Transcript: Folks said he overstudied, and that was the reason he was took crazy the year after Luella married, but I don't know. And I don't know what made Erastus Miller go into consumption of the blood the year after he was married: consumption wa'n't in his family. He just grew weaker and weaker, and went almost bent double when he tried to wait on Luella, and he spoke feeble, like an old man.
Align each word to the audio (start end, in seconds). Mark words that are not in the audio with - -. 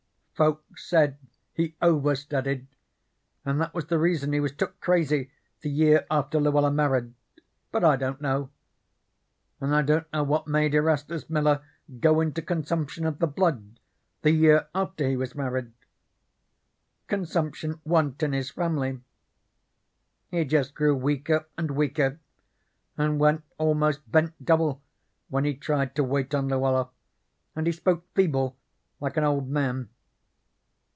Folks 0.33 0.89
said 0.89 1.19
he 1.53 1.75
overstudied, 1.83 2.65
and 3.45 3.61
that 3.61 3.75
was 3.75 3.85
the 3.85 3.99
reason 3.99 4.33
he 4.33 4.39
was 4.39 4.51
took 4.51 4.79
crazy 4.81 5.29
the 5.61 5.69
year 5.69 6.07
after 6.09 6.39
Luella 6.39 6.71
married, 6.71 7.13
but 7.71 7.83
I 7.83 7.95
don't 7.95 8.19
know. 8.21 8.49
And 9.59 9.75
I 9.75 9.83
don't 9.83 10.11
know 10.11 10.23
what 10.23 10.47
made 10.47 10.73
Erastus 10.73 11.29
Miller 11.29 11.61
go 11.99 12.21
into 12.21 12.41
consumption 12.41 13.05
of 13.05 13.19
the 13.19 13.27
blood 13.27 13.79
the 14.23 14.31
year 14.31 14.67
after 14.73 15.07
he 15.07 15.15
was 15.15 15.35
married: 15.35 15.73
consumption 17.05 17.79
wa'n't 17.85 18.23
in 18.23 18.33
his 18.33 18.49
family. 18.49 18.99
He 20.31 20.43
just 20.43 20.73
grew 20.73 20.95
weaker 20.95 21.45
and 21.55 21.69
weaker, 21.69 22.19
and 22.97 23.19
went 23.19 23.43
almost 23.59 24.11
bent 24.11 24.43
double 24.43 24.81
when 25.29 25.45
he 25.45 25.53
tried 25.53 25.93
to 25.97 26.03
wait 26.03 26.33
on 26.33 26.47
Luella, 26.47 26.89
and 27.55 27.67
he 27.67 27.71
spoke 27.71 28.07
feeble, 28.15 28.57
like 28.99 29.17
an 29.17 29.23
old 29.23 29.47
man. 29.47 29.89